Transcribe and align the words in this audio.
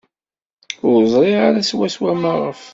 Ur 0.89 0.99
ẓriɣ 1.13 1.39
ara 1.47 1.67
swaswa 1.69 2.13
maɣef. 2.21 2.61